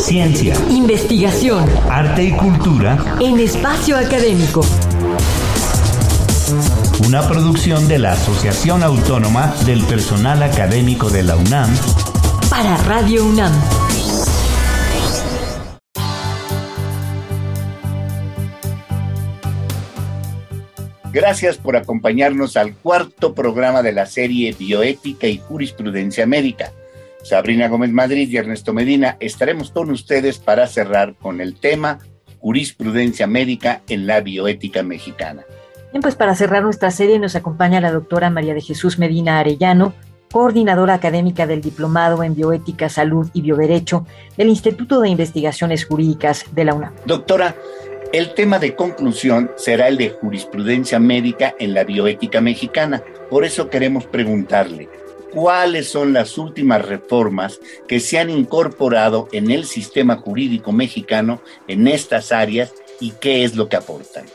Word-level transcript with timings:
Ciencia, 0.00 0.54
investigación, 0.70 1.68
arte 1.90 2.24
y 2.24 2.32
cultura 2.32 3.16
en 3.20 3.38
espacio 3.38 3.98
académico. 3.98 4.62
Una 7.06 7.20
producción 7.28 7.86
de 7.86 7.98
la 7.98 8.12
Asociación 8.12 8.82
Autónoma 8.82 9.54
del 9.66 9.82
Personal 9.84 10.42
Académico 10.42 11.10
de 11.10 11.22
la 11.22 11.36
UNAM 11.36 11.70
para 12.48 12.78
Radio 12.78 13.26
UNAM. 13.26 13.52
Gracias 21.12 21.58
por 21.58 21.76
acompañarnos 21.76 22.56
al 22.56 22.74
cuarto 22.74 23.34
programa 23.34 23.82
de 23.82 23.92
la 23.92 24.06
serie 24.06 24.54
Bioética 24.58 25.26
y 25.26 25.38
Jurisprudencia 25.38 26.26
Médica. 26.26 26.72
Sabrina 27.22 27.68
Gómez 27.68 27.90
Madrid 27.90 28.28
y 28.30 28.36
Ernesto 28.36 28.72
Medina 28.72 29.16
estaremos 29.20 29.70
con 29.70 29.90
ustedes 29.90 30.38
para 30.38 30.66
cerrar 30.66 31.14
con 31.14 31.40
el 31.40 31.54
tema 31.58 31.98
Jurisprudencia 32.38 33.26
Médica 33.26 33.82
en 33.88 34.06
la 34.06 34.20
Bioética 34.20 34.82
Mexicana. 34.82 35.44
Bien, 35.92 36.02
pues 36.02 36.14
para 36.14 36.34
cerrar 36.34 36.62
nuestra 36.62 36.90
serie 36.90 37.18
nos 37.18 37.36
acompaña 37.36 37.80
la 37.80 37.92
doctora 37.92 38.30
María 38.30 38.54
de 38.54 38.60
Jesús 38.60 38.98
Medina 38.98 39.38
Arellano, 39.38 39.92
coordinadora 40.30 40.94
académica 40.94 41.46
del 41.46 41.60
Diplomado 41.60 42.22
en 42.22 42.34
Bioética, 42.34 42.88
Salud 42.88 43.28
y 43.34 43.42
Bioderecho 43.42 44.06
del 44.36 44.48
Instituto 44.48 45.00
de 45.00 45.08
Investigaciones 45.08 45.84
Jurídicas 45.84 46.44
de 46.52 46.64
la 46.64 46.74
UNAM. 46.74 46.94
Doctora, 47.04 47.56
el 48.12 48.34
tema 48.34 48.58
de 48.58 48.74
conclusión 48.74 49.50
será 49.56 49.88
el 49.88 49.96
de 49.96 50.10
jurisprudencia 50.10 50.98
médica 50.98 51.54
en 51.58 51.74
la 51.74 51.84
bioética 51.84 52.40
mexicana. 52.40 53.02
Por 53.28 53.44
eso 53.44 53.70
queremos 53.70 54.06
preguntarle, 54.06 54.88
¿cuáles 55.30 55.88
son 55.88 56.12
las 56.12 56.38
últimas 56.38 56.84
reformas 56.84 57.60
que 57.88 58.00
se 58.00 58.18
han 58.18 58.30
incorporado 58.30 59.28
en 59.32 59.50
el 59.50 59.64
sistema 59.64 60.16
jurídico 60.16 60.72
mexicano 60.72 61.40
en 61.68 61.88
estas 61.88 62.32
áreas 62.32 62.72
y 63.00 63.12
qué 63.12 63.44
es 63.44 63.56
lo 63.56 63.68
que 63.68 63.76
aportan? 63.76 64.26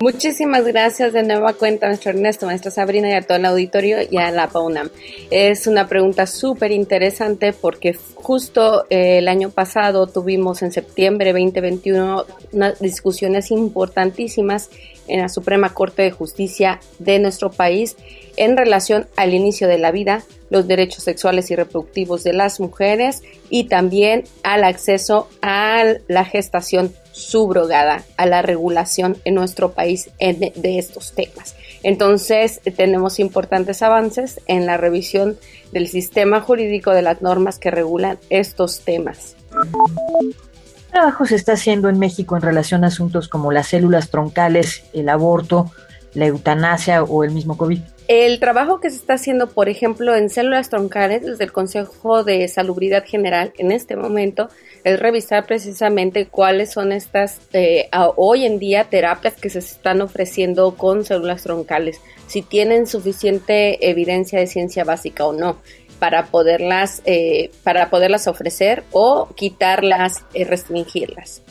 Muchísimas 0.00 0.64
gracias 0.64 1.12
de 1.12 1.24
nueva 1.24 1.54
cuenta 1.54 1.88
nuestro 1.88 2.10
Ernesto, 2.10 2.46
a 2.46 2.50
nuestra 2.50 2.70
Sabrina 2.70 3.10
y 3.10 3.14
a 3.14 3.22
todo 3.22 3.36
el 3.36 3.44
auditorio 3.44 3.98
y 4.08 4.18
a 4.18 4.30
la 4.30 4.46
PAUNAM. 4.46 4.90
Es 5.32 5.66
una 5.66 5.88
pregunta 5.88 6.28
súper 6.28 6.70
interesante 6.70 7.52
porque 7.52 7.98
justo 8.14 8.86
eh, 8.90 9.18
el 9.18 9.26
año 9.26 9.50
pasado 9.50 10.06
tuvimos 10.06 10.62
en 10.62 10.70
septiembre 10.70 11.32
2021 11.32 12.26
unas 12.52 12.78
discusiones 12.78 13.50
importantísimas 13.50 14.70
en 15.08 15.22
la 15.22 15.28
Suprema 15.28 15.74
Corte 15.74 16.02
de 16.02 16.12
Justicia 16.12 16.78
de 17.00 17.18
nuestro 17.18 17.50
país 17.50 17.96
en 18.36 18.56
relación 18.56 19.08
al 19.16 19.34
inicio 19.34 19.66
de 19.66 19.78
la 19.78 19.90
vida, 19.90 20.22
los 20.48 20.68
derechos 20.68 21.02
sexuales 21.02 21.50
y 21.50 21.56
reproductivos 21.56 22.22
de 22.22 22.34
las 22.34 22.60
mujeres 22.60 23.22
y 23.50 23.64
también 23.64 24.22
al 24.44 24.62
acceso 24.62 25.28
a 25.42 25.82
la 26.06 26.24
gestación 26.24 26.94
subrogada, 27.18 28.04
a 28.16 28.26
la 28.26 28.42
regulación 28.42 29.16
en 29.24 29.34
nuestro 29.34 29.72
país 29.72 30.10
de, 30.18 30.52
de 30.54 30.78
estos 30.78 31.12
temas. 31.12 31.56
Entonces, 31.82 32.60
tenemos 32.76 33.18
importantes 33.18 33.82
avances 33.82 34.40
en 34.46 34.66
la 34.66 34.76
revisión 34.76 35.36
del 35.72 35.88
sistema 35.88 36.40
jurídico 36.40 36.90
de 36.92 37.02
las 37.02 37.22
normas 37.22 37.58
que 37.58 37.70
regulan 37.70 38.18
estos 38.30 38.80
temas. 38.80 39.36
¿Qué 39.50 40.92
trabajo 40.92 41.26
se 41.26 41.36
está 41.36 41.52
haciendo 41.52 41.88
en 41.88 41.98
México 41.98 42.36
en 42.36 42.42
relación 42.42 42.84
a 42.84 42.88
asuntos 42.88 43.28
como 43.28 43.52
las 43.52 43.68
células 43.68 44.10
troncales, 44.10 44.84
el 44.92 45.08
aborto, 45.08 45.70
la 46.14 46.26
eutanasia 46.26 47.02
o 47.02 47.24
el 47.24 47.30
mismo 47.30 47.56
COVID? 47.56 47.80
El 48.08 48.40
trabajo 48.40 48.80
que 48.80 48.88
se 48.88 48.96
está 48.96 49.14
haciendo, 49.14 49.50
por 49.50 49.68
ejemplo, 49.68 50.16
en 50.16 50.30
células 50.30 50.70
troncales 50.70 51.22
desde 51.22 51.44
el 51.44 51.52
Consejo 51.52 52.24
de 52.24 52.48
Salubridad 52.48 53.04
General 53.04 53.52
en 53.58 53.70
este 53.70 53.96
momento 53.96 54.48
es 54.82 54.98
revisar 54.98 55.44
precisamente 55.44 56.26
cuáles 56.26 56.72
son 56.72 56.92
estas 56.92 57.38
eh, 57.52 57.90
hoy 58.16 58.46
en 58.46 58.58
día 58.58 58.84
terapias 58.84 59.34
que 59.34 59.50
se 59.50 59.58
están 59.58 60.00
ofreciendo 60.00 60.74
con 60.74 61.04
células 61.04 61.42
troncales, 61.42 62.00
si 62.26 62.40
tienen 62.40 62.86
suficiente 62.86 63.90
evidencia 63.90 64.38
de 64.38 64.46
ciencia 64.46 64.84
básica 64.84 65.26
o 65.26 65.34
no 65.34 65.58
para 65.98 66.28
poderlas, 66.28 67.02
eh, 67.04 67.50
para 67.62 67.90
poderlas 67.90 68.26
ofrecer 68.26 68.84
o 68.90 69.28
quitarlas, 69.36 70.24
y 70.32 70.44
restringirlas. 70.44 71.42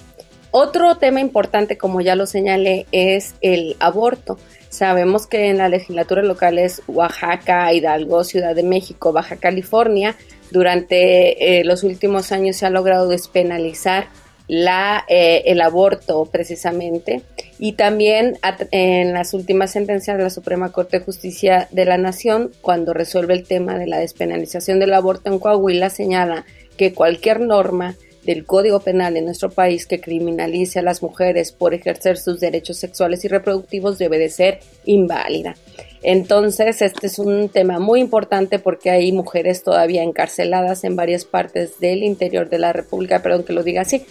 Otro 0.50 0.96
tema 0.96 1.20
importante, 1.20 1.78
como 1.78 2.02
ya 2.02 2.16
lo 2.16 2.26
señalé, 2.26 2.88
es 2.92 3.36
el 3.42 3.76
aborto. 3.80 4.40
Sabemos 4.70 5.28
que 5.28 5.50
en 5.50 5.58
las 5.58 5.70
legislaturas 5.70 6.26
locales 6.26 6.82
Oaxaca, 6.88 7.72
Hidalgo, 7.74 8.24
Ciudad 8.24 8.56
de 8.56 8.64
México, 8.64 9.14
Baja 9.14 9.38
California, 9.38 10.16
durante 10.52 11.60
eh, 11.60 11.64
los 11.64 11.84
últimos 11.84 12.32
años 12.32 12.58
se 12.58 12.66
ha 12.66 12.70
logrado 12.70 13.08
despenalizar 13.08 14.08
la, 14.48 15.04
eh, 15.08 15.44
el 15.46 15.62
aborto 15.62 16.26
precisamente. 16.26 17.22
Y 17.60 17.74
también 17.74 18.38
en 18.72 19.14
las 19.14 19.34
últimas 19.34 19.72
sentencias 19.72 20.18
de 20.18 20.24
la 20.24 20.30
Suprema 20.30 20.72
Corte 20.72 21.00
de 21.00 21.06
Justicia 21.06 21.68
de 21.72 21.86
la 21.86 21.98
Nación, 21.98 22.52
cuando 22.62 22.94
resuelve 22.94 23.34
el 23.34 23.48
tema 23.48 23.78
de 23.78 23.88
la 23.88 24.00
despenalización 24.00 24.80
del 24.80 24.94
aborto 24.94 25.32
en 25.32 25.40
Coahuila, 25.40 25.90
señala 25.90 26.46
que 26.78 26.94
cualquier 26.94 27.42
norma 27.42 27.96
del 28.28 28.46
Código 28.46 28.82
Penal 28.82 29.16
en 29.16 29.26
nuestro 29.26 29.50
país 29.50 29.88
que 29.88 30.02
criminalice 30.02 30.80
a 30.80 30.84
las 30.84 31.02
mujeres 31.02 31.54
por 31.54 31.74
ejercer 31.74 32.18
sus 32.18 32.42
derechos 32.42 32.78
sexuales 32.78 33.24
y 33.24 33.30
reproductivos 33.30 33.98
debe 33.98 34.20
de 34.20 34.30
ser 34.30 34.60
inválida. 34.86 35.56
Entonces, 36.04 36.82
este 36.82 37.08
es 37.08 37.20
un 37.20 37.48
tema 37.48 37.80
muy 37.80 38.02
importante 38.02 38.60
porque 38.60 38.92
hay 38.92 39.14
mujeres 39.14 39.64
todavía 39.64 40.04
encarceladas 40.04 40.84
en 40.84 40.98
varias 40.98 41.24
partes 41.24 41.80
del 41.80 42.04
interior 42.04 42.50
de 42.50 42.60
la 42.60 42.74
República, 42.74 43.24
perdón 43.24 43.46
que 43.46 43.54
lo 43.54 43.64
diga 43.64 43.82
así, 43.82 44.06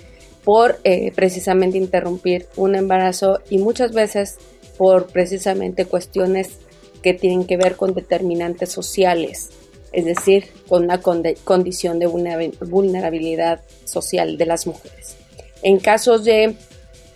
por 0.44 0.78
eh, 0.84 1.12
precisamente 1.14 1.76
interrumpir 1.76 2.46
un 2.56 2.74
embarazo 2.74 3.40
y 3.50 3.58
muchas 3.58 3.92
veces 3.92 4.38
por 4.78 5.08
precisamente 5.08 5.84
cuestiones 5.84 6.58
que 7.02 7.12
tienen 7.12 7.46
que 7.46 7.58
ver 7.58 7.76
con 7.76 7.92
determinantes 7.92 8.72
sociales 8.72 9.50
es 9.96 10.04
decir, 10.04 10.44
con 10.68 10.84
una 10.84 11.00
condición 11.00 11.98
de 11.98 12.06
vulnerabilidad 12.06 13.62
social 13.86 14.36
de 14.36 14.44
las 14.44 14.66
mujeres. 14.66 15.16
En 15.62 15.78
casos 15.80 16.22
de 16.22 16.54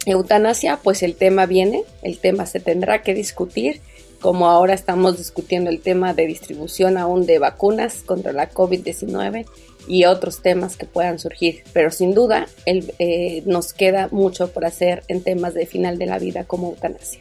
eutanasia, 0.06 0.78
pues 0.82 1.02
el 1.02 1.14
tema 1.14 1.44
viene, 1.44 1.84
el 2.00 2.18
tema 2.18 2.46
se 2.46 2.58
tendrá 2.58 3.02
que 3.02 3.12
discutir, 3.12 3.82
como 4.18 4.48
ahora 4.48 4.72
estamos 4.72 5.18
discutiendo 5.18 5.68
el 5.68 5.82
tema 5.82 6.14
de 6.14 6.26
distribución 6.26 6.96
aún 6.96 7.26
de 7.26 7.38
vacunas 7.38 7.96
contra 8.06 8.32
la 8.32 8.50
COVID-19 8.50 9.44
y 9.86 10.06
otros 10.06 10.40
temas 10.40 10.78
que 10.78 10.86
puedan 10.86 11.18
surgir. 11.18 11.64
Pero 11.74 11.90
sin 11.90 12.14
duda 12.14 12.48
eh, 12.64 13.42
nos 13.44 13.74
queda 13.74 14.08
mucho 14.10 14.52
por 14.52 14.64
hacer 14.64 15.02
en 15.08 15.22
temas 15.22 15.52
de 15.52 15.66
final 15.66 15.98
de 15.98 16.06
la 16.06 16.18
vida 16.18 16.44
como 16.44 16.70
eutanasia. 16.70 17.20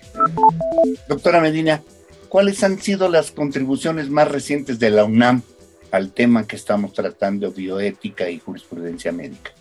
Doctora 1.09 1.41
Medina, 1.41 1.83
¿cuáles 2.29 2.63
han 2.63 2.79
sido 2.79 3.09
las 3.09 3.31
contribuciones 3.31 4.09
más 4.09 4.27
recientes 4.27 4.79
de 4.79 4.91
la 4.91 5.03
UNAM 5.03 5.41
al 5.91 6.13
tema 6.13 6.47
que 6.47 6.55
estamos 6.55 6.93
tratando, 6.93 7.51
bioética 7.51 8.29
y 8.29 8.39
jurisprudencia 8.39 9.11
médica? 9.11 9.51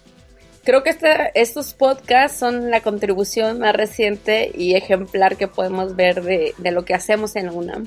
Creo 0.64 0.82
que 0.82 0.94
estos 1.34 1.72
podcasts 1.72 2.38
son 2.38 2.70
la 2.70 2.82
contribución 2.82 3.58
más 3.60 3.74
reciente 3.74 4.52
y 4.54 4.74
ejemplar 4.74 5.36
que 5.36 5.48
podemos 5.48 5.96
ver 5.96 6.22
de, 6.22 6.52
lo 6.70 6.84
que 6.84 6.92
hacemos 6.92 7.36
en 7.36 7.46
la 7.46 7.52
UNAM 7.52 7.86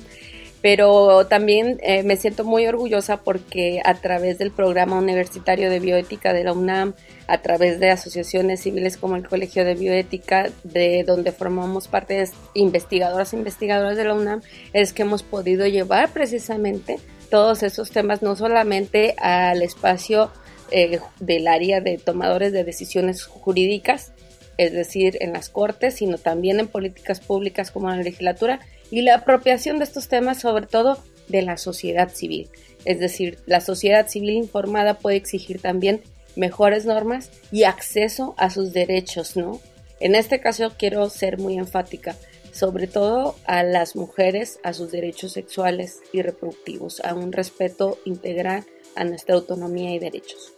pero 0.62 1.26
también 1.26 1.78
eh, 1.82 2.04
me 2.04 2.16
siento 2.16 2.44
muy 2.44 2.66
orgullosa 2.66 3.18
porque 3.18 3.82
a 3.84 3.94
través 3.94 4.38
del 4.38 4.52
programa 4.52 4.96
universitario 4.96 5.68
de 5.68 5.80
bioética 5.80 6.32
de 6.32 6.44
la 6.44 6.52
UNAM, 6.52 6.94
a 7.26 7.42
través 7.42 7.80
de 7.80 7.90
asociaciones 7.90 8.60
civiles 8.60 8.96
como 8.96 9.16
el 9.16 9.26
Colegio 9.26 9.64
de 9.64 9.74
Bioética, 9.74 10.50
de 10.62 11.02
donde 11.04 11.32
formamos 11.32 11.88
parte 11.88 12.14
de 12.14 12.28
investigadoras 12.54 13.32
e 13.32 13.36
investigadoras 13.38 13.96
de 13.96 14.04
la 14.04 14.14
UNAM, 14.14 14.40
es 14.72 14.92
que 14.92 15.02
hemos 15.02 15.24
podido 15.24 15.66
llevar 15.66 16.12
precisamente 16.12 16.98
todos 17.28 17.64
esos 17.64 17.90
temas 17.90 18.22
no 18.22 18.36
solamente 18.36 19.16
al 19.18 19.62
espacio 19.62 20.30
eh, 20.70 21.00
del 21.18 21.48
área 21.48 21.80
de 21.80 21.98
tomadores 21.98 22.52
de 22.52 22.62
decisiones 22.62 23.24
jurídicas, 23.24 24.12
es 24.58 24.72
decir, 24.72 25.18
en 25.20 25.32
las 25.32 25.48
cortes, 25.48 25.94
sino 25.94 26.18
también 26.18 26.60
en 26.60 26.68
políticas 26.68 27.20
públicas 27.20 27.72
como 27.72 27.90
en 27.90 27.96
la 27.96 28.02
legislatura, 28.04 28.60
y 28.92 29.00
la 29.00 29.16
apropiación 29.16 29.78
de 29.78 29.84
estos 29.84 30.06
temas 30.06 30.38
sobre 30.38 30.66
todo 30.66 30.98
de 31.26 31.40
la 31.42 31.56
sociedad 31.56 32.12
civil. 32.12 32.50
Es 32.84 33.00
decir, 33.00 33.38
la 33.46 33.60
sociedad 33.60 34.06
civil 34.06 34.30
informada 34.30 34.98
puede 34.98 35.16
exigir 35.16 35.60
también 35.60 36.02
mejores 36.36 36.84
normas 36.84 37.30
y 37.50 37.64
acceso 37.64 38.34
a 38.36 38.50
sus 38.50 38.74
derechos, 38.74 39.34
¿no? 39.34 39.60
En 39.98 40.14
este 40.14 40.40
caso 40.40 40.72
quiero 40.78 41.08
ser 41.08 41.38
muy 41.38 41.56
enfática, 41.56 42.16
sobre 42.52 42.86
todo 42.86 43.34
a 43.46 43.62
las 43.62 43.96
mujeres, 43.96 44.60
a 44.62 44.74
sus 44.74 44.92
derechos 44.92 45.32
sexuales 45.32 46.00
y 46.12 46.20
reproductivos, 46.20 47.00
a 47.00 47.14
un 47.14 47.32
respeto 47.32 47.98
integral 48.04 48.64
a 48.94 49.04
nuestra 49.04 49.36
autonomía 49.36 49.94
y 49.94 50.00
derechos. 50.00 50.52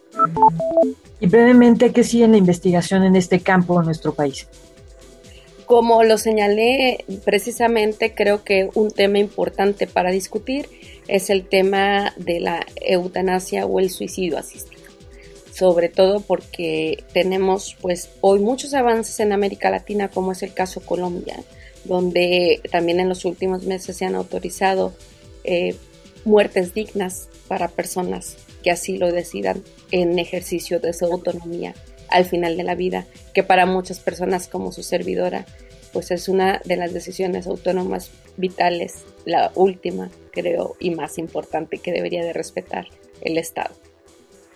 Y 1.21 1.27
brevemente, 1.29 1.93
¿qué 1.93 2.03
sigue 2.03 2.27
la 2.27 2.37
investigación 2.37 3.05
en 3.05 3.15
este 3.15 3.41
campo 3.41 3.79
en 3.79 3.87
nuestro 3.87 4.13
país? 4.13 4.49
Como 5.67 6.05
lo 6.05 6.19
señalé 6.19 7.05
precisamente, 7.25 8.15
creo 8.15 8.45
que 8.45 8.69
un 8.75 8.91
tema 8.91 9.19
importante 9.19 9.87
para 9.87 10.11
discutir 10.11 10.69
es 11.09 11.31
el 11.31 11.47
tema 11.47 12.13
de 12.17 12.41
la 12.41 12.67
eutanasia 12.83 13.67
o 13.67 13.81
el 13.81 13.91
suicidio 13.91 14.39
asistido. 14.39 14.75
sobre 15.53 15.89
todo 15.89 16.19
porque 16.19 17.05
tenemos 17.13 17.77
pues 17.81 18.11
hoy 18.21 18.41
muchos 18.41 18.75
avances 18.75 19.21
en 19.21 19.33
América 19.33 19.71
Latina 19.71 20.09
como 20.09 20.33
es 20.33 20.43
el 20.43 20.53
caso 20.53 20.81
Colombia, 20.81 21.37
donde 21.85 22.61
también 22.73 22.99
en 22.99 23.09
los 23.09 23.25
últimos 23.25 23.63
meses 23.63 23.97
se 23.97 24.05
han 24.05 24.17
autorizado 24.17 24.93
eh, 25.45 25.77
muertes 26.25 26.75
dignas 26.75 27.29
para 27.47 27.69
personas 27.69 28.37
que 28.65 28.73
así 28.73 28.99
lo 28.99 29.13
decidan 29.13 29.63
en 29.93 30.19
ejercicio 30.19 30.81
de 30.81 30.93
su 30.93 31.05
autonomía 31.05 31.73
al 32.15 32.25
final 32.25 32.57
de 32.57 32.63
la 32.63 32.77
vida, 32.77 33.07
que 33.35 33.43
para 33.43 33.67
muchas 33.67 33.99
personas 33.99 34.47
como 34.47 34.71
su 34.71 34.85
servidora, 34.85 35.47
pues 35.93 36.13
es 36.13 36.29
una 36.29 36.61
de 36.65 36.77
las 36.77 36.95
decisiones 36.95 37.49
autónomas 37.49 38.11
vitales, 38.37 39.05
la 39.25 39.51
última, 39.57 40.11
creo, 40.33 40.77
y 40.79 40.95
más 40.95 41.19
importante 41.19 41.79
que 41.79 41.91
debería 41.91 42.25
de 42.25 42.33
respetar 42.33 42.87
el 43.21 43.37
Estado. 43.37 43.75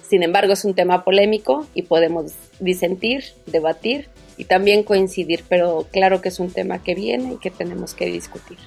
Sin 0.09 0.23
embargo, 0.23 0.53
es 0.53 0.65
un 0.65 0.75
tema 0.75 1.03
polémico 1.05 1.67
y 1.75 1.83
podemos 1.83 2.33
disentir, 2.61 3.25
debatir 3.47 4.09
y 4.37 4.45
también 4.45 4.85
coincidir, 4.85 5.43
pero 5.49 5.89
claro 5.93 6.23
que 6.23 6.29
es 6.29 6.39
un 6.39 6.53
tema 6.53 6.83
que 6.83 6.95
viene 6.95 7.35
y 7.35 7.39
que 7.39 7.51
tenemos 7.51 7.93
que 7.93 8.07
discutir. 8.07 8.59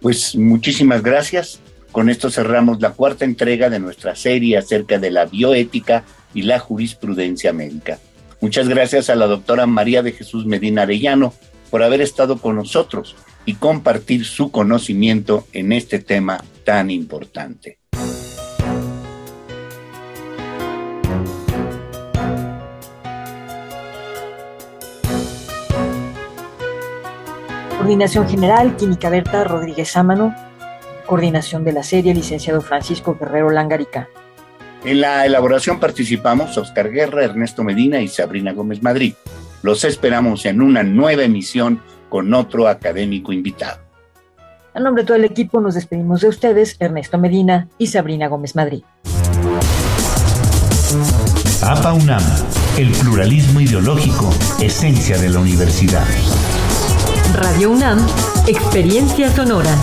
Pues 0.00 0.34
muchísimas 0.34 1.04
gracias. 1.04 1.60
Con 1.92 2.10
esto 2.10 2.30
cerramos 2.30 2.80
la 2.80 2.90
cuarta 2.92 3.24
entrega 3.24 3.70
de 3.70 3.78
nuestra 3.78 4.16
serie 4.16 4.58
acerca 4.58 4.98
de 4.98 5.12
la 5.12 5.24
bioética 5.24 6.04
y 6.34 6.42
la 6.42 6.58
jurisprudencia 6.58 7.52
médica. 7.52 7.98
Muchas 8.40 8.68
gracias 8.68 9.08
a 9.10 9.14
la 9.14 9.26
doctora 9.26 9.66
María 9.66 10.02
de 10.02 10.12
Jesús 10.12 10.46
Medina 10.46 10.82
Arellano 10.82 11.32
por 11.70 11.82
haber 11.82 12.00
estado 12.00 12.38
con 12.38 12.56
nosotros 12.56 13.16
y 13.44 13.54
compartir 13.54 14.24
su 14.24 14.50
conocimiento 14.50 15.46
en 15.52 15.72
este 15.72 15.98
tema 15.98 16.42
tan 16.64 16.90
importante. 16.90 17.78
Coordinación 27.86 28.28
General, 28.28 28.74
Química 28.74 29.10
Berta 29.10 29.44
Rodríguez 29.44 29.96
Ámano. 29.96 30.34
Coordinación 31.06 31.62
de 31.62 31.72
la 31.72 31.84
serie, 31.84 32.14
licenciado 32.14 32.60
Francisco 32.60 33.16
Guerrero 33.16 33.50
Langarica. 33.50 34.08
En 34.86 35.00
la 35.00 35.26
elaboración 35.26 35.80
participamos 35.80 36.56
Oscar 36.56 36.92
Guerra, 36.92 37.24
Ernesto 37.24 37.64
Medina 37.64 38.00
y 38.00 38.06
Sabrina 38.06 38.52
Gómez 38.52 38.84
Madrid. 38.84 39.14
Los 39.62 39.82
esperamos 39.82 40.46
en 40.46 40.62
una 40.62 40.84
nueva 40.84 41.24
emisión 41.24 41.82
con 42.08 42.32
otro 42.32 42.68
académico 42.68 43.32
invitado. 43.32 43.80
A 44.74 44.78
nombre 44.78 45.02
de 45.02 45.08
todo 45.08 45.16
el 45.16 45.24
equipo 45.24 45.60
nos 45.60 45.74
despedimos 45.74 46.20
de 46.20 46.28
ustedes, 46.28 46.76
Ernesto 46.78 47.18
Medina 47.18 47.66
y 47.78 47.88
Sabrina 47.88 48.28
Gómez 48.28 48.54
Madrid. 48.54 48.84
APA 51.62 51.92
UNAM, 51.92 52.22
el 52.78 52.92
pluralismo 52.92 53.60
ideológico, 53.60 54.30
esencia 54.60 55.18
de 55.18 55.30
la 55.30 55.40
universidad. 55.40 56.06
Radio 57.34 57.72
UNAM, 57.72 58.06
experiencia 58.46 59.30
sonora. 59.30 59.74